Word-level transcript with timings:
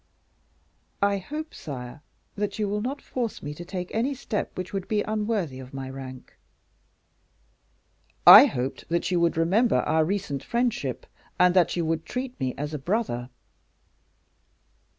"I 1.03 1.19
hope, 1.19 1.53
sire, 1.53 2.01
that 2.35 2.57
you 2.57 2.67
will 2.67 2.81
not 2.81 3.03
force 3.03 3.43
me 3.43 3.53
to 3.53 3.63
take 3.63 3.93
any 3.93 4.15
step 4.15 4.57
which 4.57 4.73
would 4.73 4.87
be 4.87 5.03
unworthy 5.03 5.59
of 5.59 5.75
my 5.75 5.91
rank." 5.91 6.35
"I 8.25 8.45
hoped 8.45 8.89
that 8.89 9.11
you 9.11 9.19
would 9.19 9.37
remember 9.37 9.81
our 9.81 10.03
recent 10.03 10.43
friendship, 10.43 11.05
and 11.39 11.53
that 11.55 11.75
you 11.75 11.85
would 11.85 12.03
treat 12.03 12.39
me 12.39 12.55
as 12.57 12.73
a 12.73 12.79
brother." 12.79 13.29